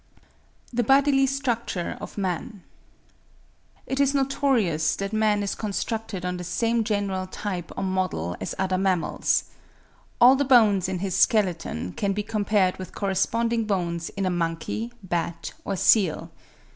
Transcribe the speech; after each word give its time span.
THE 0.73 0.81
BODILY 0.81 1.27
STRUCTURE 1.27 1.95
OF 2.01 2.17
MAN. 2.17 2.63
It 3.85 3.99
is 3.99 4.15
notorious 4.15 4.95
that 4.95 5.13
man 5.13 5.43
is 5.43 5.53
constructed 5.53 6.25
on 6.25 6.37
the 6.37 6.43
same 6.43 6.83
general 6.83 7.27
type 7.27 7.71
or 7.77 7.83
model 7.83 8.35
as 8.41 8.55
other 8.57 8.79
mammals. 8.79 9.43
All 10.19 10.35
the 10.35 10.43
bones 10.43 10.89
in 10.89 10.97
his 11.05 11.15
skeleton 11.15 11.93
can 11.93 12.13
be 12.13 12.23
compared 12.23 12.77
with 12.77 12.95
corresponding 12.95 13.65
bones 13.65 14.09
in 14.17 14.25
a 14.25 14.31
monkey, 14.31 14.91
bat, 15.03 15.53
or 15.65 15.75
seal. 15.75 16.31